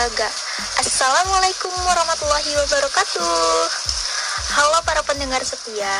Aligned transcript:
Assalamualaikum 0.00 1.68
warahmatullahi 1.84 2.56
wabarakatuh. 2.56 3.68
Halo 4.56 4.80
para 4.88 5.04
pendengar 5.04 5.44
setia. 5.44 5.92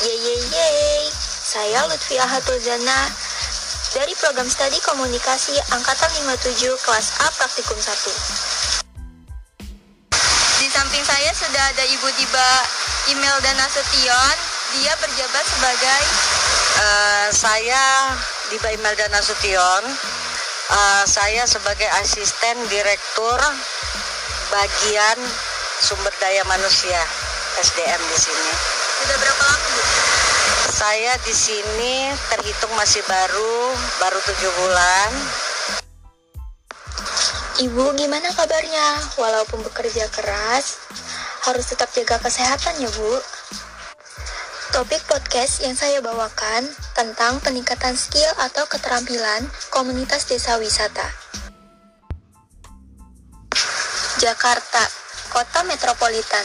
Ye 0.00 0.08
ye 0.08 0.34
ye. 0.40 0.72
Saya 1.20 1.84
Lutfi 1.84 2.16
Ahatuzana 2.16 3.12
dari 3.92 4.16
program 4.16 4.48
studi 4.48 4.80
komunikasi 4.80 5.52
angkatan 5.68 6.08
57 6.32 6.80
kelas 6.80 7.06
A 7.20 7.28
praktikum 7.36 7.76
1. 7.76 8.88
Di 10.56 10.68
samping 10.72 11.04
saya 11.04 11.28
sudah 11.36 11.64
ada 11.76 11.84
Ibu 11.92 12.08
Diba 12.16 12.50
Imelda 13.12 13.52
Nasution. 13.60 14.36
Dia 14.80 14.96
berjabat 14.96 15.44
sebagai 15.44 16.02
Eh, 16.76 17.28
saya 17.36 18.16
Diba 18.48 18.72
Imelda 18.72 19.12
Nasution. 19.12 19.84
Eh, 20.66 21.04
saya 21.06 21.46
sebagai 21.46 21.86
asisten 22.02 22.58
direktur 22.66 23.38
bagian 24.50 25.18
sumber 25.78 26.10
daya 26.18 26.42
manusia 26.50 26.98
SDM 27.62 28.02
di 28.02 28.18
sini. 28.18 28.52
sudah 28.98 29.16
berapa 29.22 29.42
lama 29.46 29.68
Bu? 29.70 29.82
Saya 30.74 31.14
di 31.22 31.30
sini 31.30 32.10
terhitung 32.34 32.74
masih 32.74 32.98
baru, 33.06 33.78
baru 34.02 34.18
tujuh 34.26 34.52
bulan. 34.58 35.10
Ibu 37.62 37.94
gimana 37.94 38.26
kabarnya? 38.34 39.06
Walaupun 39.22 39.62
bekerja 39.70 40.10
keras, 40.10 40.82
harus 41.46 41.64
tetap 41.70 41.94
jaga 41.94 42.18
kesehatan 42.18 42.74
ya 42.82 42.90
Bu. 42.90 43.14
Topik 44.74 44.98
podcast 45.06 45.62
yang 45.62 45.78
saya 45.78 46.02
bawakan 46.02 46.66
tentang 46.98 47.38
peningkatan 47.38 47.94
skill 47.94 48.26
atau 48.42 48.66
keterampilan 48.66 49.46
komunitas 49.70 50.26
desa 50.26 50.58
wisata. 50.58 51.06
Jakarta, 54.18 54.82
kota 55.30 55.62
metropolitan, 55.70 56.42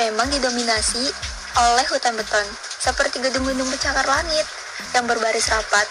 memang 0.00 0.32
didominasi 0.32 1.12
oleh 1.60 1.86
hutan 1.92 2.16
beton, 2.16 2.46
seperti 2.80 3.20
gedung-gedung 3.20 3.68
pencakar 3.68 4.06
langit 4.08 4.48
yang 4.96 5.04
berbaris 5.04 5.52
rapat. 5.52 5.84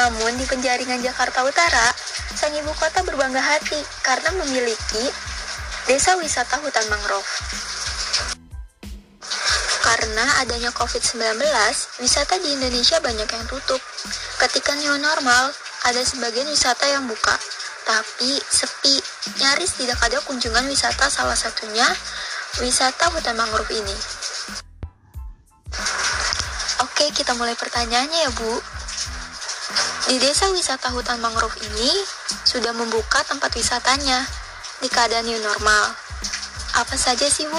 Namun 0.00 0.32
di 0.40 0.48
penjaringan 0.48 1.04
Jakarta 1.04 1.44
Utara, 1.44 1.92
sang 2.32 2.56
ibu 2.56 2.72
kota 2.80 3.04
berbangga 3.04 3.44
hati 3.44 3.84
karena 4.00 4.32
memiliki 4.40 5.04
desa 5.84 6.16
wisata 6.16 6.56
hutan 6.64 6.88
mangrove. 6.88 7.28
Karena 9.98 10.46
adanya 10.46 10.70
COVID-19, 10.78 11.42
wisata 11.98 12.38
di 12.38 12.54
Indonesia 12.54 13.02
banyak 13.02 13.26
yang 13.26 13.46
tutup. 13.50 13.82
Ketika 14.38 14.78
new 14.78 14.94
normal, 14.94 15.50
ada 15.90 15.98
sebagian 16.06 16.46
wisata 16.46 16.86
yang 16.86 17.10
buka, 17.10 17.34
tapi 17.82 18.38
sepi. 18.46 18.94
Nyaris 19.42 19.74
tidak 19.74 19.98
ada 19.98 20.22
kunjungan 20.22 20.70
wisata 20.70 21.10
salah 21.10 21.34
satunya 21.34 21.82
wisata 22.62 23.10
hutan 23.10 23.34
mangrove 23.34 23.74
ini. 23.74 23.96
Oke, 26.86 27.10
kita 27.10 27.34
mulai 27.34 27.58
pertanyaannya 27.58 28.18
ya, 28.22 28.30
Bu. 28.38 28.54
Di 30.06 30.16
desa 30.22 30.46
wisata 30.54 30.94
hutan 30.94 31.18
mangrove 31.18 31.58
ini 31.74 31.90
sudah 32.46 32.70
membuka 32.70 33.26
tempat 33.26 33.50
wisatanya 33.50 34.22
di 34.78 34.86
keadaan 34.86 35.26
new 35.26 35.42
normal. 35.42 36.07
Apa 36.78 36.94
saja 36.94 37.26
sih, 37.26 37.42
Bu, 37.50 37.58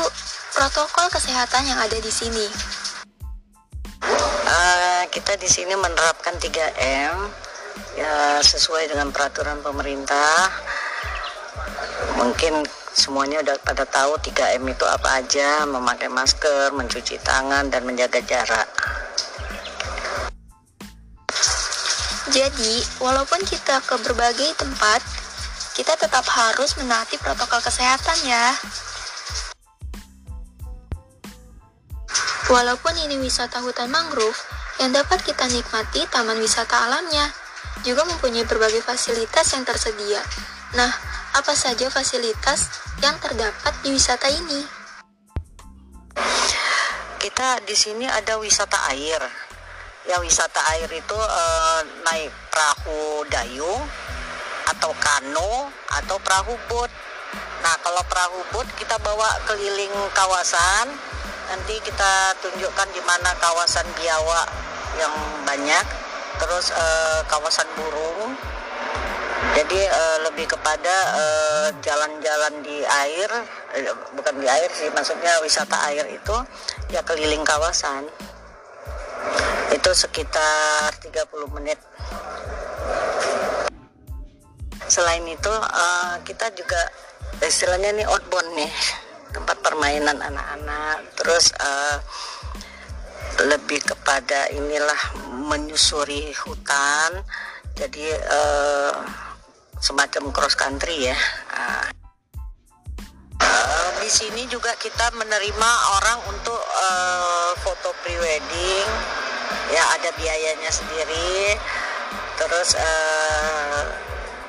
protokol 0.56 1.12
kesehatan 1.12 1.68
yang 1.68 1.76
ada 1.76 2.00
di 2.00 2.08
sini? 2.08 2.48
Eh, 4.48 5.04
kita 5.12 5.36
di 5.36 5.44
sini 5.44 5.76
menerapkan 5.76 6.40
3M 6.40 7.28
ya 8.00 8.40
sesuai 8.40 8.88
dengan 8.88 9.12
peraturan 9.12 9.60
pemerintah. 9.60 10.48
Mungkin 12.16 12.64
semuanya 12.96 13.44
udah 13.44 13.60
pada 13.60 13.84
tahu 13.84 14.16
3M 14.24 14.64
itu 14.72 14.88
apa 14.88 15.20
aja, 15.20 15.68
memakai 15.68 16.08
masker, 16.08 16.72
mencuci 16.72 17.20
tangan 17.20 17.68
dan 17.68 17.84
menjaga 17.84 18.24
jarak. 18.24 18.72
Jadi, 22.32 23.04
walaupun 23.04 23.44
kita 23.44 23.84
ke 23.84 24.00
berbagai 24.00 24.56
tempat, 24.56 25.04
kita 25.76 26.00
tetap 26.00 26.24
harus 26.24 26.80
menaati 26.80 27.20
protokol 27.20 27.60
kesehatan 27.60 28.16
ya. 28.24 28.56
Walaupun 32.50 32.98
ini 32.98 33.22
wisata 33.22 33.62
hutan 33.62 33.94
mangrove, 33.94 34.34
yang 34.82 34.90
dapat 34.90 35.22
kita 35.22 35.46
nikmati 35.54 36.02
taman 36.10 36.42
wisata 36.42 36.90
alamnya, 36.90 37.30
juga 37.86 38.02
mempunyai 38.10 38.42
berbagai 38.42 38.82
fasilitas 38.82 39.54
yang 39.54 39.62
tersedia. 39.62 40.18
Nah, 40.74 40.90
apa 41.38 41.54
saja 41.54 41.94
fasilitas 41.94 42.74
yang 43.06 43.14
terdapat 43.22 43.70
di 43.86 43.94
wisata 43.94 44.34
ini? 44.34 44.66
Kita 47.22 47.62
di 47.70 47.78
sini 47.78 48.10
ada 48.10 48.42
wisata 48.42 48.82
air. 48.98 49.22
Ya 50.10 50.18
wisata 50.18 50.58
air 50.74 50.90
itu 50.90 51.20
eh, 51.22 51.82
naik 52.02 52.34
perahu 52.50 53.30
dayung 53.30 53.86
atau 54.74 54.90
kano 54.98 55.70
atau 56.02 56.18
perahu 56.18 56.58
boat. 56.66 56.90
Nah 57.62 57.78
kalau 57.86 58.02
perahu 58.10 58.42
boat 58.50 58.66
kita 58.74 58.98
bawa 59.06 59.38
keliling 59.46 59.94
kawasan. 60.18 60.90
Nanti 61.50 61.76
kita 61.82 62.38
tunjukkan 62.46 62.88
di 62.94 63.02
mana 63.04 63.34
kawasan 63.42 63.86
biawak 63.98 64.48
yang 65.02 65.14
banyak. 65.44 65.86
Terus 66.40 66.72
eh, 66.72 67.22
kawasan 67.26 67.68
burung. 67.76 68.38
Jadi 69.58 69.82
eh, 69.82 70.18
lebih 70.30 70.46
kepada 70.46 70.96
eh, 71.18 71.68
jalan-jalan 71.82 72.54
di 72.62 72.86
air, 72.86 73.30
eh, 73.74 73.92
bukan 74.14 74.36
di 74.38 74.48
air 74.48 74.70
sih, 74.72 74.88
maksudnya 74.94 75.42
wisata 75.42 75.90
air 75.90 76.06
itu 76.12 76.36
ya 76.94 77.02
keliling 77.02 77.42
kawasan. 77.42 78.06
Itu 79.74 79.92
sekitar 79.92 80.94
30 81.02 81.56
menit. 81.56 81.80
Selain 84.90 85.22
itu 85.28 85.54
kita 86.26 86.50
juga 86.58 86.82
istilahnya 87.46 87.94
nih 87.94 88.06
outbound 88.10 88.50
nih, 88.58 88.72
tempat 89.32 89.58
permainan 89.62 90.18
anak-anak. 90.20 90.98
Terus 91.18 91.54
eh, 91.58 91.98
lebih 93.50 93.80
kepada 93.86 94.52
inilah 94.52 95.02
menyusuri 95.48 96.34
hutan 96.44 97.24
jadi 97.80 98.06
eh, 98.20 98.94
semacam 99.80 100.36
cross 100.36 100.60
country 100.60 101.12
ya. 101.12 101.18
Eh, 101.56 102.00
di 104.00 104.10
sini 104.12 104.44
juga 104.50 104.74
kita 104.74 105.14
menerima 105.16 105.72
orang 106.02 106.20
untuk 106.34 106.60
eh, 106.60 107.52
foto 107.62 107.94
prewedding 108.02 108.88
ya 109.70 109.84
ada 109.94 110.10
biayanya 110.18 110.72
sendiri 110.74 111.54
terus 112.42 112.74
eh, 112.74 113.84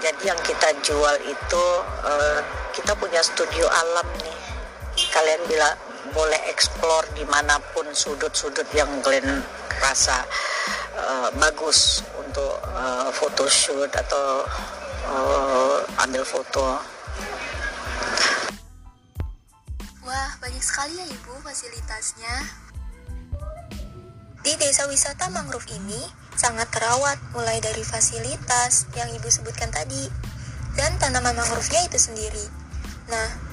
jadi 0.00 0.32
yang 0.32 0.40
kita 0.40 0.72
jual 0.80 1.16
itu 1.28 1.66
eh, 2.08 2.40
kita 2.72 2.96
punya 2.96 3.20
studio 3.20 3.68
alam 3.68 4.08
nih 4.24 4.39
kalian 5.08 5.40
bila 5.48 5.72
boleh 6.12 6.40
explore 6.50 7.06
di 7.16 7.24
mana 7.24 7.56
pun 7.72 7.86
sudut-sudut 7.92 8.66
yang 8.74 8.88
kalian 9.00 9.40
rasa 9.80 10.26
eh, 10.98 11.28
bagus 11.38 12.04
untuk 12.20 12.60
eh, 12.68 13.08
photoshoot 13.14 13.88
atau 13.94 14.44
eh, 15.08 16.02
ambil 16.04 16.24
foto 16.26 16.80
Wah, 20.10 20.34
banyak 20.42 20.58
sekali 20.58 20.98
ya 20.98 21.06
Ibu 21.06 21.38
fasilitasnya. 21.38 22.34
Di 24.42 24.58
desa 24.58 24.90
wisata 24.90 25.30
mangrove 25.30 25.70
ini 25.70 26.02
sangat 26.34 26.66
terawat 26.74 27.14
mulai 27.30 27.62
dari 27.62 27.86
fasilitas 27.86 28.90
yang 28.98 29.06
Ibu 29.14 29.30
sebutkan 29.30 29.70
tadi 29.70 30.10
dan 30.74 30.98
tanaman 30.98 31.38
mangrove-nya 31.38 31.86
itu 31.86 31.94
sendiri. 32.00 32.42
Nah, 33.06 33.49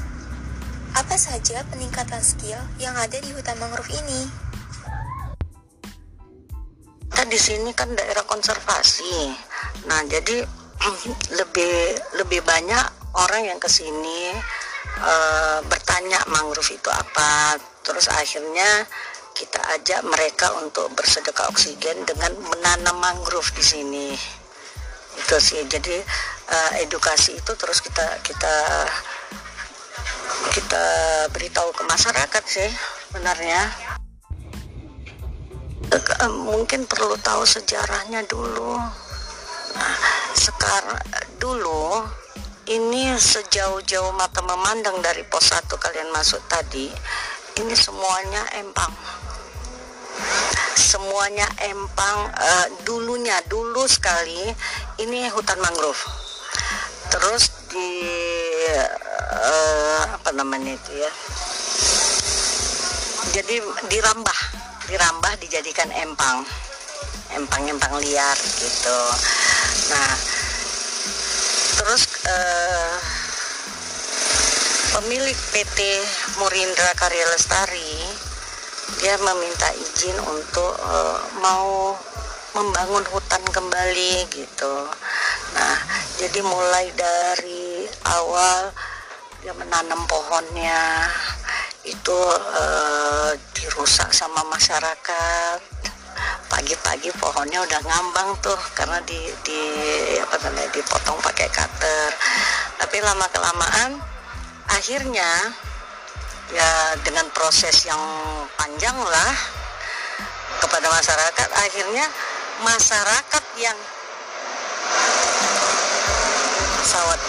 apa 0.98 1.14
saja 1.14 1.62
peningkatan 1.70 2.26
skill 2.26 2.58
yang 2.82 2.98
ada 2.98 3.22
di 3.22 3.30
hutan 3.30 3.58
mangrove 3.62 3.94
ini? 3.94 4.48
kita 7.18 7.34
di 7.34 7.42
sini 7.42 7.74
kan 7.74 7.90
daerah 7.98 8.22
konservasi. 8.30 9.34
Nah, 9.90 10.06
jadi 10.06 10.38
lebih 11.42 11.98
lebih 12.22 12.46
banyak 12.46 12.86
orang 13.18 13.50
yang 13.50 13.58
ke 13.58 13.66
sini 13.66 14.30
eh, 15.02 15.60
bertanya 15.66 16.22
mangrove 16.30 16.78
itu 16.78 16.86
apa. 16.94 17.58
Terus 17.82 18.06
akhirnya 18.14 18.86
kita 19.34 19.58
ajak 19.82 20.06
mereka 20.06 20.62
untuk 20.62 20.94
bersedekah 20.94 21.50
oksigen 21.50 22.06
dengan 22.06 22.38
menanam 22.38 23.02
mangrove 23.02 23.50
di 23.58 23.66
sini. 23.66 24.14
Itu 25.18 25.42
sih. 25.42 25.66
Jadi 25.66 25.98
eh, 26.54 26.72
edukasi 26.86 27.34
itu 27.34 27.52
terus 27.58 27.82
kita 27.82 28.22
kita 28.22 28.86
kita 30.58 30.86
beritahu 31.30 31.70
ke 31.70 31.86
masyarakat 31.86 32.44
sih 32.50 32.66
sebenarnya. 33.06 33.62
Eh, 35.94 36.34
mungkin 36.34 36.90
perlu 36.90 37.14
tahu 37.22 37.46
sejarahnya 37.46 38.26
dulu. 38.26 38.74
Nah, 39.78 39.96
sekarang 40.34 40.98
dulu 41.38 42.02
ini 42.74 43.14
sejauh-jauh 43.14 44.10
mata 44.18 44.42
memandang 44.42 44.98
dari 45.06 45.22
pos 45.30 45.54
1 45.54 45.70
kalian 45.78 46.10
masuk 46.10 46.42
tadi 46.50 46.90
ini 47.62 47.76
semuanya 47.78 48.42
empang 48.58 48.92
semuanya 50.74 51.48
empang 51.64 52.18
uh, 52.34 52.68
dulunya 52.84 53.40
dulu 53.48 53.88
sekali 53.88 54.52
ini 55.00 55.30
hutan 55.32 55.62
mangrove 55.64 56.02
terus 57.08 57.48
di 57.72 58.27
uh, 59.32 60.02
apa 60.18 60.30
namanya 60.36 60.76
itu 60.76 60.92
ya? 60.98 61.12
Jadi 63.38 63.56
dirambah 63.92 64.40
dirambah 64.88 65.34
dijadikan 65.44 65.90
empang. 65.94 66.44
Empang-empang 67.36 68.00
liar 68.00 68.38
gitu. 68.58 69.00
Nah 69.92 70.12
terus 71.78 72.04
uh, 72.26 72.96
pemilik 74.98 75.38
PT 75.54 75.78
Murindra 76.42 76.90
Karya 76.98 77.26
Lestari 77.30 78.02
dia 78.98 79.14
meminta 79.20 79.70
izin 79.78 80.18
untuk 80.26 80.74
uh, 80.80 81.20
mau 81.44 81.94
membangun 82.58 83.06
hutan 83.14 83.44
kembali 83.54 84.26
gitu. 84.34 84.76
Nah 85.54 85.78
jadi 86.18 86.40
mulai 86.42 86.90
dari 86.98 87.57
awal 88.16 88.72
dia 89.44 89.54
menanam 89.54 90.02
pohonnya 90.08 91.08
itu 91.88 92.20
uh, 92.36 93.32
dirusak 93.56 94.12
sama 94.12 94.44
masyarakat. 94.52 95.60
Pagi-pagi 96.48 97.14
pohonnya 97.22 97.62
udah 97.62 97.82
ngambang 97.86 98.34
tuh 98.42 98.58
karena 98.74 98.98
di, 99.06 99.30
di 99.46 99.62
apa 100.20 100.36
namanya 100.48 100.70
dipotong 100.74 101.20
pakai 101.22 101.48
cutter. 101.54 102.10
Tapi 102.82 102.98
lama 103.00 103.28
kelamaan 103.30 104.02
akhirnya 104.68 105.54
ya 106.52 106.96
dengan 107.04 107.28
proses 107.36 107.88
yang 107.88 108.00
panjang 108.56 108.96
lah 108.96 109.34
kepada 110.64 110.88
masyarakat 110.90 111.50
akhirnya 111.54 112.06
masyarakat 112.64 113.44
yang 113.62 113.78
pesawat 116.82 117.20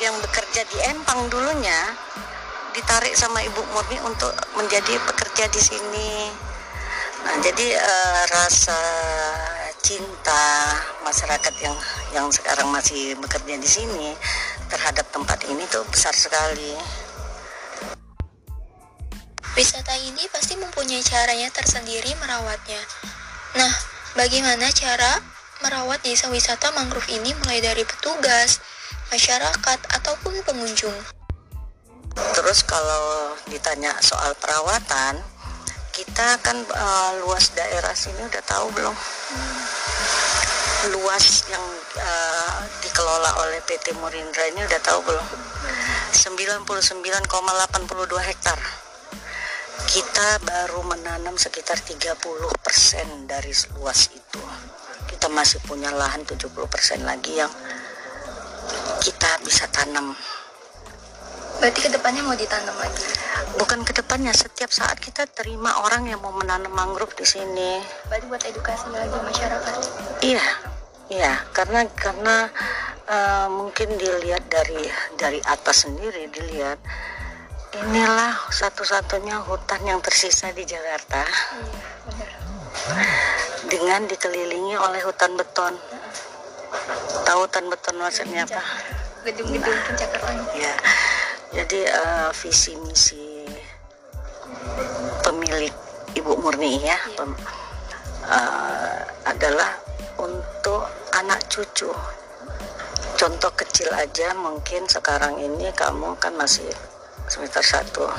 yang 0.00 0.16
bekerja 0.24 0.64
di 0.64 0.78
Empang 0.88 1.28
dulunya 1.28 1.92
ditarik 2.72 3.12
sama 3.12 3.44
Ibu 3.44 3.60
Murni 3.76 4.00
untuk 4.08 4.32
menjadi 4.56 4.96
pekerja 5.04 5.44
di 5.52 5.60
sini. 5.60 6.10
Nah, 7.20 7.36
jadi 7.44 7.76
uh, 7.76 8.22
rasa 8.32 8.80
cinta 9.84 10.72
masyarakat 11.04 11.54
yang 11.60 11.76
yang 12.16 12.26
sekarang 12.32 12.72
masih 12.72 13.12
bekerja 13.20 13.60
di 13.60 13.68
sini 13.68 14.16
terhadap 14.72 15.04
tempat 15.12 15.44
ini 15.44 15.68
tuh 15.68 15.84
besar 15.92 16.16
sekali. 16.16 16.72
Wisata 19.52 19.92
ini 20.00 20.24
pasti 20.32 20.56
mempunyai 20.56 21.04
caranya 21.04 21.52
tersendiri 21.52 22.16
merawatnya. 22.22 22.80
Nah, 23.58 23.72
bagaimana 24.16 24.72
cara 24.72 25.20
merawat 25.60 26.00
desa 26.00 26.32
wisata 26.32 26.72
mangrove 26.72 27.10
ini 27.12 27.36
mulai 27.44 27.60
dari 27.60 27.84
petugas, 27.84 28.62
masyarakat, 29.10 29.78
ataupun 30.00 30.38
pengunjung? 30.46 30.94
Terus 32.34 32.62
kalau 32.66 33.34
ditanya 33.50 33.94
soal 34.02 34.34
perawatan, 34.38 35.18
kita 35.90 36.38
kan 36.40 36.56
uh, 36.64 37.12
luas 37.26 37.52
daerah 37.52 37.92
sini 37.92 38.24
udah 38.24 38.42
tahu 38.46 38.72
belum? 38.72 38.96
Luas 40.96 41.44
yang 41.52 41.66
uh, 42.00 42.56
dikelola 42.80 43.36
oleh 43.44 43.60
PT 43.68 43.92
Murindra 44.00 44.48
ini 44.48 44.64
udah 44.64 44.80
tahu 44.80 45.04
belum? 45.04 45.26
99,82 46.14 46.90
hektar. 48.26 48.58
Kita 49.90 50.28
baru 50.46 50.86
menanam 50.86 51.34
sekitar 51.34 51.82
30% 51.82 52.16
dari 53.26 53.52
luas 53.76 54.00
itu. 54.14 54.42
Kita 55.10 55.26
masih 55.28 55.58
punya 55.66 55.90
lahan 55.90 56.22
70% 56.22 56.54
lagi 57.02 57.38
yang 57.38 57.50
kita 59.00 59.40
bisa 59.42 59.64
tanam 59.72 60.12
Berarti 61.60 61.80
ke 61.84 61.90
depannya 61.92 62.24
mau 62.24 62.32
ditanam 62.32 62.72
lagi? 62.80 63.04
Bukan 63.60 63.84
ke 63.84 63.92
depannya, 63.92 64.32
setiap 64.32 64.72
saat 64.72 64.96
kita 64.96 65.28
terima 65.28 65.76
orang 65.84 66.08
yang 66.08 66.16
mau 66.24 66.32
menanam 66.32 66.72
mangrove 66.72 67.12
di 67.12 67.28
sini. 67.28 67.84
Berarti 68.08 68.24
buat 68.32 68.42
edukasi 68.48 68.88
lagi 68.88 69.12
masyarakat? 69.20 69.74
Iya, 70.24 70.46
iya, 71.12 71.32
karena 71.52 71.84
karena 71.92 72.48
uh, 73.04 73.48
mungkin 73.52 73.92
dilihat 74.00 74.48
dari 74.48 74.88
dari 75.20 75.36
atas 75.44 75.84
sendiri 75.84 76.32
dilihat 76.32 76.80
inilah 77.76 78.40
satu-satunya 78.48 79.44
hutan 79.44 79.84
yang 79.84 80.00
tersisa 80.00 80.48
di 80.56 80.64
Jakarta. 80.64 81.20
Iya, 81.60 81.84
benar. 82.08 82.30
Dengan 83.68 84.00
dikelilingi 84.08 84.80
oleh 84.80 85.04
hutan 85.04 85.36
beton. 85.36 85.76
Tahu 87.30 87.46
hutan 87.46 87.70
beton 87.70 87.94
maksudnya 88.02 88.42
apa? 88.42 88.58
Gedung-gedung 89.22 89.78
pencakar 89.86 90.34
Ya. 90.50 90.74
Jadi 91.54 91.86
uh, 91.86 92.34
visi 92.34 92.74
misi 92.82 93.46
pemilik 95.22 95.70
Ibu 96.18 96.42
Murni 96.42 96.82
ya 96.82 96.98
pem, 97.14 97.30
uh, 98.26 98.98
adalah 99.30 99.78
untuk 100.18 100.90
anak 101.14 101.46
cucu. 101.46 101.94
Contoh 103.14 103.52
kecil 103.54 103.94
aja 103.94 104.34
mungkin 104.34 104.90
sekarang 104.90 105.38
ini 105.38 105.70
kamu 105.70 106.18
kan 106.18 106.34
masih 106.34 106.66
semester 107.30 107.62
satu. 107.62 108.10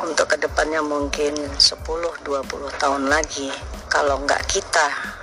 Untuk 0.00 0.24
ke 0.24 0.40
depannya 0.40 0.80
mungkin 0.80 1.36
10-20 1.36 2.24
tahun 2.80 3.12
lagi. 3.12 3.52
Kalau 3.92 4.24
nggak 4.24 4.48
kita 4.48 5.19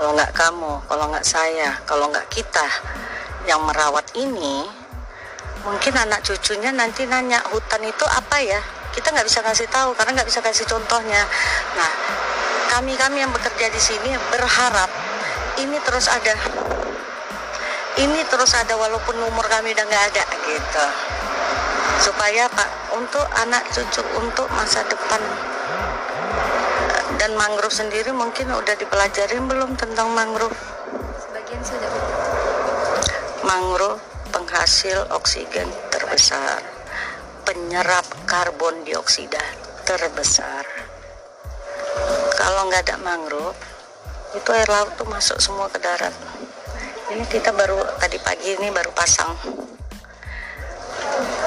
kalau 0.00 0.16
nggak 0.16 0.32
kamu 0.32 0.72
kalau 0.88 1.12
nggak 1.12 1.26
saya 1.28 1.76
kalau 1.84 2.08
nggak 2.08 2.24
kita 2.32 2.64
yang 3.44 3.60
merawat 3.68 4.08
ini 4.16 4.64
mungkin 5.60 5.92
anak 5.92 6.24
cucunya 6.24 6.72
nanti 6.72 7.04
nanya 7.04 7.44
hutan 7.52 7.84
itu 7.84 8.08
apa 8.08 8.40
ya? 8.40 8.56
Kita 8.96 9.12
nggak 9.12 9.28
bisa 9.28 9.44
kasih 9.44 9.68
tahu 9.68 9.92
karena 9.92 10.16
nggak 10.16 10.28
bisa 10.32 10.40
kasih 10.40 10.64
contohnya. 10.64 11.20
Nah 11.76 11.92
kami 12.72 12.96
kami 12.96 13.20
yang 13.20 13.28
bekerja 13.28 13.68
di 13.68 13.76
sini 13.76 14.16
berharap 14.32 14.88
ini 15.60 15.76
terus 15.84 16.08
ada 16.08 16.32
ini 18.00 18.24
terus 18.24 18.56
ada 18.56 18.72
walaupun 18.80 19.20
umur 19.20 19.44
kami 19.52 19.76
udah 19.76 19.84
nggak 19.84 20.04
ada 20.16 20.24
gitu. 20.48 20.84
Supaya 22.08 22.48
pak 22.48 22.96
untuk 22.96 23.28
anak 23.36 23.68
cucu 23.68 24.00
untuk 24.16 24.48
masa 24.56 24.80
depan 24.88 25.20
dan 27.20 27.36
mangrove 27.36 27.76
sendiri 27.76 28.16
mungkin 28.16 28.48
udah 28.48 28.72
dipelajari 28.80 29.36
belum 29.44 29.76
tentang 29.76 30.08
mangrove 30.16 30.56
sebagian 31.20 31.60
sudah 31.60 31.92
mangrove 33.44 34.00
penghasil 34.32 35.04
oksigen 35.12 35.68
terbesar, 35.92 36.64
penyerap 37.44 38.08
karbon 38.24 38.88
dioksida 38.88 39.42
terbesar. 39.84 40.64
Kalau 42.40 42.72
nggak 42.72 42.88
ada 42.88 42.96
mangrove, 43.04 43.58
itu 44.32 44.48
air 44.56 44.70
laut 44.72 44.96
tuh 44.96 45.04
masuk 45.04 45.36
semua 45.44 45.68
ke 45.68 45.76
darat. 45.76 46.16
Ini 47.12 47.26
kita 47.28 47.52
baru 47.52 48.00
tadi 48.00 48.16
pagi 48.16 48.56
ini 48.56 48.72
baru 48.72 48.96
pasang. 48.96 49.36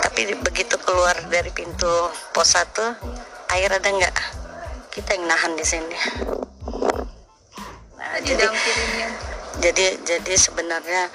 Tapi 0.06 0.38
begitu 0.38 0.77
keluar 0.86 1.18
dari 1.34 1.50
pintu 1.50 1.89
pos 2.30 2.53
1, 2.53 3.58
air 3.58 3.74
ada 3.74 3.89
nggak? 3.89 4.43
Kita 4.94 5.10
yang 5.18 5.26
nahan 5.26 5.58
di 5.58 5.66
sini. 5.66 5.98
Nah, 7.98 8.14
jadi, 8.22 8.46
jadi 9.58 9.86
jadi 10.06 10.34
sebenarnya 10.38 11.10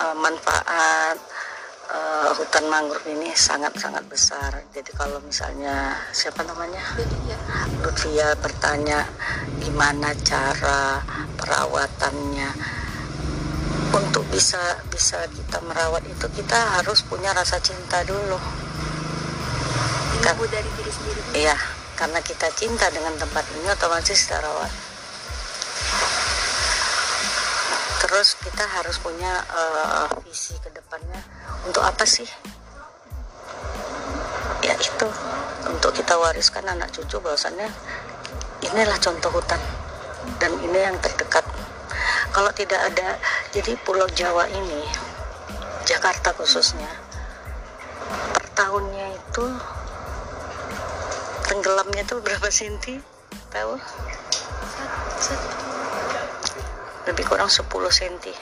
uh, 0.00 0.16
manfaat 0.16 1.20
uh, 1.92 2.32
hutan 2.32 2.64
mangrove 2.72 3.04
ini 3.04 3.28
sangat-sangat 3.36 4.00
besar. 4.08 4.64
Jadi 4.72 4.96
kalau 4.96 5.20
misalnya 5.20 5.92
siapa 6.08 6.40
namanya 6.40 6.80
Lutfia 7.84 8.32
bertanya 8.40 9.04
gimana 9.60 10.16
cara 10.24 11.04
perawatannya 11.36 12.48
untuk 13.92 14.24
bisa 14.32 14.60
bisa 14.88 15.20
kita 15.32 15.60
merawat 15.64 16.04
itu 16.08 16.26
kita 16.32 16.80
harus 16.80 17.04
punya 17.04 17.32
rasa 17.36 17.60
cinta 17.60 18.00
dulu. 18.08 18.40
Kan, 20.18 20.34
dari 20.50 20.66
diri 20.74 20.90
sendiri. 20.90 21.20
Iya, 21.30 21.56
karena 21.98 22.22
kita 22.22 22.46
cinta 22.54 22.86
dengan 22.94 23.18
tempat 23.18 23.42
ini 23.58 23.66
otomatis 23.74 24.14
kita 24.22 24.38
rawat. 24.38 24.70
terus 28.08 28.40
kita 28.40 28.64
harus 28.64 28.96
punya 29.04 29.44
uh, 29.52 30.08
visi 30.24 30.56
ke 30.64 30.72
depannya 30.72 31.20
untuk 31.68 31.84
apa 31.84 32.08
sih 32.08 32.24
ya 34.64 34.72
itu 34.78 35.08
untuk 35.68 35.92
kita 35.92 36.16
wariskan 36.16 36.64
anak 36.64 36.88
cucu 36.88 37.20
bahwasannya 37.20 37.68
inilah 38.64 38.96
contoh 38.96 39.28
hutan 39.28 39.60
dan 40.40 40.56
ini 40.56 40.88
yang 40.88 40.96
terdekat 41.04 41.44
kalau 42.32 42.48
tidak 42.56 42.80
ada 42.80 43.20
jadi 43.52 43.76
Pulau 43.84 44.08
Jawa 44.16 44.48
ini 44.50 44.82
Jakarta 45.84 46.32
khususnya 46.32 46.88
per 48.32 48.46
tahunnya 48.56 49.20
itu 49.20 49.46
tenggelamnya 51.48 52.04
tuh 52.04 52.20
berapa 52.20 52.52
senti? 52.52 53.00
Tahu? 53.48 53.74
Lebih 57.08 57.24
kurang 57.24 57.48
10 57.48 57.64
senti. 57.88 58.32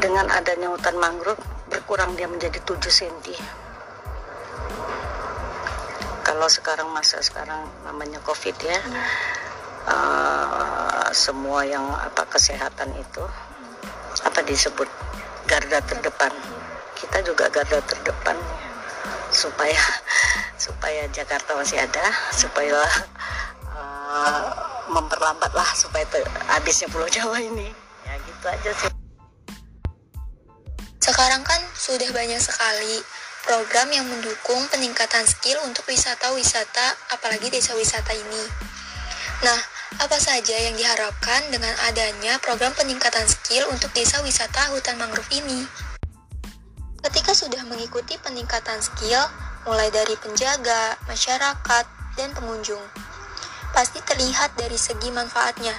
Dengan 0.00 0.26
adanya 0.32 0.72
hutan 0.72 0.96
mangrove 0.96 1.38
berkurang 1.68 2.16
dia 2.16 2.24
menjadi 2.24 2.56
7 2.64 2.88
senti. 2.88 3.36
Kalau 6.24 6.48
sekarang 6.48 6.88
masa 6.88 7.20
sekarang 7.20 7.68
namanya 7.84 8.16
covid 8.24 8.56
ya 8.64 8.80
uh, 9.84 11.12
semua 11.12 11.68
yang 11.68 11.84
apa 11.92 12.24
kesehatan 12.24 12.88
itu 12.96 13.24
apa 14.24 14.40
disebut 14.48 14.88
garda 15.44 15.84
terdepan. 15.84 16.32
Kita 16.96 17.20
juga 17.20 17.52
garda 17.52 17.84
terdepan 17.84 18.40
supaya 19.28 19.76
supaya 20.82 21.06
Jakarta 21.14 21.54
masih 21.54 21.78
ada 21.78 22.10
supaya 22.34 22.74
uh, 23.70 24.50
memperlambat 24.90 25.54
lah 25.54 25.70
supaya 25.78 26.02
habisnya 26.50 26.90
Pulau 26.90 27.06
Jawa 27.06 27.38
ini 27.38 27.70
ya 28.02 28.18
gitu 28.18 28.46
aja 28.50 28.70
sih 28.74 28.90
sekarang 30.98 31.46
kan 31.46 31.62
sudah 31.78 32.10
banyak 32.10 32.42
sekali 32.42 32.98
program 33.46 33.94
yang 33.94 34.10
mendukung 34.10 34.58
peningkatan 34.74 35.22
skill 35.22 35.62
untuk 35.66 35.86
wisata-wisata, 35.90 36.94
apalagi 37.10 37.50
desa 37.50 37.74
wisata 37.74 38.14
ini. 38.14 38.42
Nah, 39.42 39.58
apa 39.98 40.14
saja 40.22 40.54
yang 40.54 40.78
diharapkan 40.78 41.50
dengan 41.50 41.74
adanya 41.90 42.38
program 42.38 42.70
peningkatan 42.78 43.26
skill 43.26 43.66
untuk 43.74 43.90
desa 43.98 44.22
wisata 44.22 44.70
hutan 44.70 44.94
mangrove 44.94 45.26
ini? 45.34 45.66
Ketika 47.02 47.34
sudah 47.34 47.66
mengikuti 47.66 48.14
peningkatan 48.22 48.78
skill, 48.78 49.26
mulai 49.66 49.88
dari 49.94 50.18
penjaga, 50.18 50.98
masyarakat, 51.06 51.84
dan 52.18 52.30
pengunjung, 52.34 52.82
pasti 53.72 54.02
terlihat 54.04 54.52
dari 54.58 54.76
segi 54.76 55.08
manfaatnya. 55.14 55.74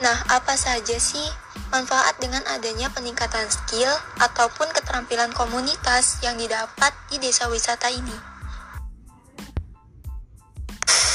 Nah, 0.00 0.16
apa 0.32 0.56
saja 0.56 0.96
sih 0.96 1.28
manfaat 1.68 2.16
dengan 2.16 2.40
adanya 2.48 2.88
peningkatan 2.88 3.44
skill 3.52 3.92
ataupun 4.16 4.72
keterampilan 4.72 5.28
komunitas 5.36 6.16
yang 6.24 6.40
didapat 6.40 6.92
di 7.12 7.20
desa 7.20 7.52
wisata 7.52 7.92
ini? 7.92 8.16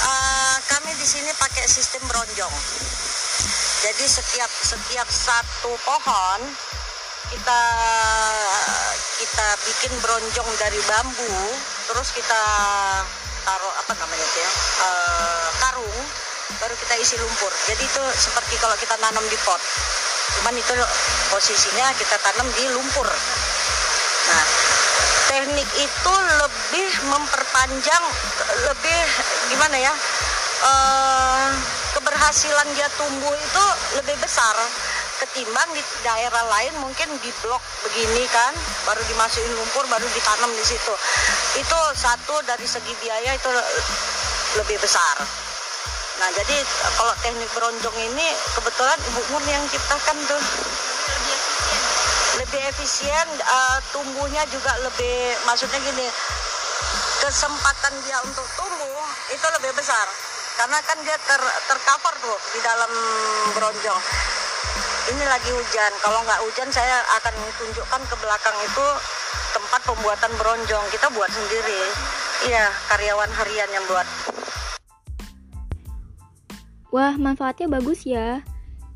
Uh, 0.05 0.55
kami 0.69 0.93
di 1.01 1.07
sini 1.07 1.33
pakai 1.33 1.65
sistem 1.65 2.05
bronjong. 2.05 2.53
Jadi 3.85 4.05
setiap 4.05 4.49
setiap 4.49 5.09
satu 5.09 5.73
pohon 5.81 6.41
kita 7.33 7.61
kita 9.17 9.47
bikin 9.65 9.93
bronjong 9.97 10.49
dari 10.61 10.81
bambu, 10.85 11.37
terus 11.85 12.09
kita 12.13 12.41
taruh 13.45 13.73
apa 13.85 13.93
namanya 14.01 14.25
itu 14.25 14.39
ya 14.41 14.51
uh, 14.81 15.47
karung 15.61 15.99
baru 16.61 16.75
kita 16.77 16.95
isi 16.97 17.15
lumpur. 17.19 17.51
Jadi 17.67 17.83
itu 17.83 18.03
seperti 18.15 18.55
kalau 18.57 18.73
kita 18.79 18.95
nanam 19.01 19.25
di 19.27 19.37
pot. 19.43 19.61
Cuman 20.39 20.55
itu 20.57 20.73
posisinya 21.29 21.93
kita 21.97 22.15
tanam 22.21 22.47
di 22.57 22.63
lumpur. 22.73 23.07
Nah 24.29 24.45
teknik 25.29 25.69
itu 25.81 26.13
lebih 26.15 26.89
memperpanjang 27.11 28.03
lebih 28.71 29.01
gimana 29.51 29.77
ya 29.77 29.93
uh, 30.63 31.49
keberhasilan 31.97 32.67
dia 32.77 32.87
tumbuh 32.95 33.33
itu 33.33 33.65
lebih 33.99 34.15
besar 34.21 34.55
ketimbang 35.23 35.69
di 35.71 35.81
daerah 36.03 36.43
lain 36.51 36.73
mungkin 36.83 37.07
di 37.23 37.31
blok 37.43 37.63
begini 37.87 38.23
kan 38.31 38.53
baru 38.83 39.01
dimasukin 39.07 39.51
lumpur 39.55 39.83
baru 39.87 40.05
ditanam 40.11 40.51
di 40.55 40.63
situ 40.63 40.93
itu 41.55 41.79
satu 41.95 42.35
dari 42.43 42.67
segi 42.67 42.93
biaya 42.99 43.31
itu 43.35 43.49
lebih 44.59 44.77
besar 44.79 45.23
Nah 46.15 46.29
jadi 46.31 46.57
kalau 46.95 47.13
teknik 47.19 47.49
beronjong 47.51 47.97
ini 47.99 48.27
kebetulan 48.55 48.99
Ibu 49.11 49.21
Mun 49.35 49.43
yang 49.51 49.63
ciptakan 49.67 50.17
tuh. 50.31 50.43
Lebih 52.39 52.61
efisien, 52.71 53.27
uh, 53.47 53.79
tumbuhnya 53.95 54.43
juga 54.51 54.75
lebih, 54.83 55.39
maksudnya 55.47 55.79
gini, 55.79 56.07
kesempatan 57.23 57.93
dia 58.03 58.19
untuk 58.27 58.43
tumbuh 58.59 59.03
itu 59.31 59.47
lebih 59.59 59.71
besar. 59.75 60.07
Karena 60.55 60.79
kan 60.83 60.99
dia 61.03 61.15
ter, 61.19 61.41
tercover 61.67 62.13
tuh 62.23 62.37
di 62.55 62.59
dalam 62.63 62.91
beronjong. 63.55 64.01
Ini 65.15 65.23
lagi 65.27 65.51
hujan, 65.51 65.91
kalau 65.99 66.19
nggak 66.23 66.41
hujan 66.47 66.69
saya 66.71 67.03
akan 67.19 67.35
tunjukkan 67.59 68.01
ke 68.07 68.15
belakang 68.23 68.57
itu 68.63 68.87
tempat 69.55 69.81
pembuatan 69.87 70.31
beronjong. 70.35 70.85
Kita 70.91 71.07
buat 71.15 71.31
sendiri. 71.31 71.81
Iya, 72.51 72.67
karyawan 72.91 73.31
harian 73.31 73.69
yang 73.71 73.85
buat. 73.87 74.07
Wah, 76.91 77.15
manfaatnya 77.15 77.71
bagus 77.71 78.03
ya. 78.03 78.43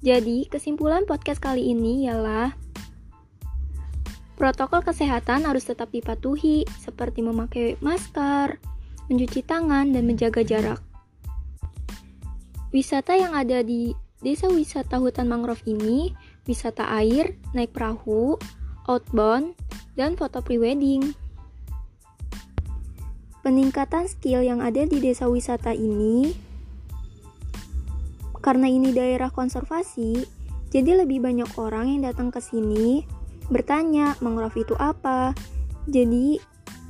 Jadi, 0.03 0.51
kesimpulan 0.51 1.07
podcast 1.07 1.39
kali 1.39 1.71
ini 1.71 2.07
ialah 2.07 2.51
protokol 4.39 4.83
kesehatan 4.83 5.43
harus 5.47 5.67
tetap 5.67 5.91
dipatuhi, 5.91 6.63
seperti 6.79 7.19
memakai 7.23 7.75
masker, 7.83 8.55
mencuci 9.11 9.43
tangan, 9.43 9.91
dan 9.91 10.03
menjaga 10.07 10.43
jarak. 10.43 10.79
Wisata 12.71 13.19
yang 13.19 13.35
ada 13.35 13.59
di 13.59 13.91
desa 14.23 14.47
wisata 14.47 14.99
hutan 14.99 15.27
mangrove 15.27 15.63
ini, 15.67 16.15
wisata 16.47 16.87
air, 16.95 17.35
naik 17.51 17.75
perahu, 17.75 18.39
outbound, 18.87 19.57
dan 19.99 20.15
foto 20.15 20.39
prewedding. 20.39 21.11
Peningkatan 23.43 24.07
skill 24.07 24.47
yang 24.47 24.63
ada 24.63 24.87
di 24.87 25.03
desa 25.03 25.27
wisata 25.27 25.75
ini 25.75 26.31
karena 28.39 28.71
ini 28.71 28.95
daerah 28.95 29.27
konservasi, 29.27 30.23
jadi 30.71 31.03
lebih 31.03 31.19
banyak 31.19 31.59
orang 31.59 31.91
yang 31.91 32.07
datang 32.07 32.31
ke 32.31 32.39
sini 32.39 33.03
bertanya 33.51 34.15
mangrove 34.23 34.55
itu 34.63 34.79
apa. 34.79 35.35
Jadi 35.91 36.39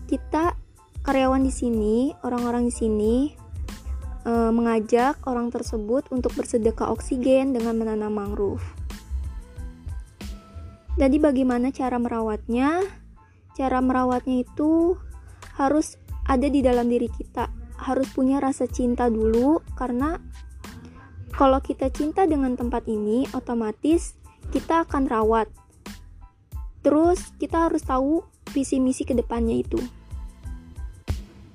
kita 0.05 0.53
karyawan 1.01 1.41
di 1.41 1.53
sini, 1.53 2.13
orang-orang 2.21 2.69
di 2.69 2.73
sini 2.75 3.15
e, 4.27 4.31
mengajak 4.53 5.17
orang 5.25 5.49
tersebut 5.49 6.05
untuk 6.13 6.37
bersedekah 6.37 6.93
oksigen 6.93 7.57
dengan 7.57 7.81
menanam 7.81 8.13
mangrove. 8.13 8.61
Jadi 10.99 11.17
bagaimana 11.17 11.71
cara 11.71 11.95
merawatnya? 11.95 12.98
Cara 13.59 13.83
merawatnya 13.83 14.47
itu 14.47 14.95
harus 15.59 15.99
ada 16.23 16.47
di 16.47 16.63
dalam 16.63 16.87
diri 16.87 17.11
kita. 17.11 17.51
Harus 17.75 18.07
punya 18.15 18.39
rasa 18.39 18.71
cinta 18.71 19.11
dulu 19.11 19.59
karena 19.75 20.15
kalau 21.35 21.59
kita 21.59 21.91
cinta 21.91 22.23
dengan 22.23 22.55
tempat 22.55 22.87
ini, 22.87 23.27
otomatis 23.35 24.15
kita 24.55 24.87
akan 24.87 25.11
rawat. 25.11 25.51
Terus 26.79 27.35
kita 27.35 27.67
harus 27.67 27.83
tahu 27.83 28.23
visi 28.55 28.79
misi 28.79 29.03
ke 29.03 29.11
depannya 29.11 29.59
itu. 29.59 29.79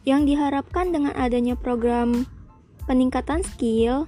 Yang 0.04 0.37
diharapkan 0.37 0.92
dengan 0.92 1.16
adanya 1.16 1.56
program 1.56 2.28
peningkatan 2.84 3.40
skill 3.40 4.04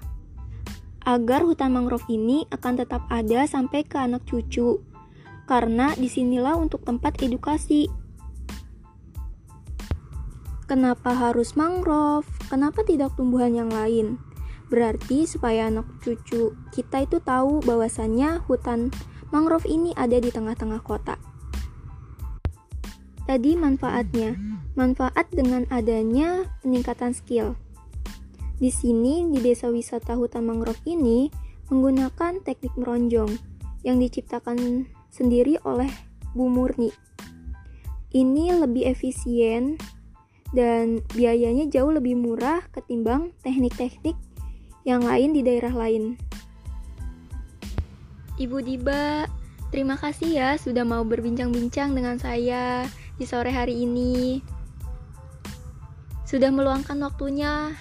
agar 1.06 1.46
hutan 1.46 1.72
mangrove 1.72 2.04
ini 2.12 2.44
akan 2.52 2.82
tetap 2.82 3.04
ada 3.08 3.48
sampai 3.48 3.86
ke 3.86 3.96
anak 3.96 4.24
cucu. 4.28 4.80
Karena 5.46 5.94
di 5.94 6.10
sinilah 6.10 6.58
untuk 6.58 6.82
tempat 6.82 7.22
edukasi. 7.22 7.86
Kenapa 10.66 11.14
harus 11.14 11.54
mangrove? 11.54 12.26
Kenapa 12.50 12.82
tidak 12.82 13.14
tumbuhan 13.14 13.54
yang 13.54 13.70
lain? 13.70 14.18
Berarti 14.66 15.22
supaya 15.30 15.70
anak 15.70 15.86
cucu 16.02 16.58
kita 16.74 17.06
itu 17.06 17.22
tahu 17.22 17.62
bahwasannya 17.62 18.42
hutan 18.50 18.90
mangrove 19.30 19.70
ini 19.70 19.94
ada 19.94 20.18
di 20.18 20.34
tengah-tengah 20.34 20.82
kota. 20.82 21.14
Tadi 23.26 23.54
manfaatnya, 23.58 24.38
manfaat 24.74 25.30
dengan 25.30 25.66
adanya 25.70 26.50
peningkatan 26.62 27.14
skill. 27.14 27.54
Di 28.58 28.70
sini 28.70 29.26
di 29.30 29.38
desa 29.42 29.70
wisata 29.70 30.18
hutan 30.18 30.46
mangrove 30.46 30.82
ini 30.86 31.30
menggunakan 31.70 32.42
teknik 32.42 32.74
meronjong 32.78 33.38
yang 33.82 34.02
diciptakan 34.02 34.86
sendiri 35.10 35.56
oleh 35.64 35.88
Bu 36.36 36.46
Murni. 36.52 36.92
Ini 38.12 38.56
lebih 38.56 38.86
efisien 38.88 39.80
dan 40.54 41.02
biayanya 41.12 41.66
jauh 41.66 41.90
lebih 41.90 42.14
murah 42.14 42.62
ketimbang 42.70 43.34
teknik-teknik 43.42 44.14
yang 44.86 45.02
lain 45.02 45.34
di 45.34 45.42
daerah 45.42 45.75
lain. 45.75 46.14
Ibu 48.36 48.60
Diba, 48.60 49.25
terima 49.72 49.96
kasih 49.96 50.28
ya 50.28 50.50
sudah 50.60 50.84
mau 50.84 51.02
berbincang-bincang 51.08 51.96
dengan 51.96 52.20
saya 52.20 52.84
di 53.16 53.25
sore 53.25 53.48
hari 53.48 53.80
ini. 53.88 54.44
Sudah 56.28 56.52
meluangkan 56.52 57.00
waktunya 57.00 57.72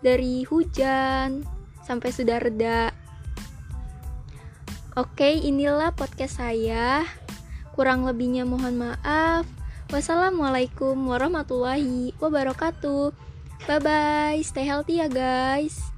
dari 0.00 0.48
hujan 0.48 1.44
sampai 1.84 2.08
sudah 2.08 2.40
reda. 2.40 2.95
Oke, 4.96 5.28
inilah 5.28 5.92
podcast 5.92 6.40
saya. 6.40 7.04
Kurang 7.76 8.08
lebihnya 8.08 8.48
mohon 8.48 8.80
maaf. 8.80 9.44
Wassalamualaikum 9.92 10.96
warahmatullahi 10.96 12.16
wabarakatuh. 12.16 13.12
Bye 13.68 13.80
bye, 13.84 14.40
stay 14.40 14.64
healthy 14.64 15.04
ya 15.04 15.12
guys. 15.12 15.95